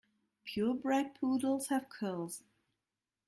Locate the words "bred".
0.77-1.13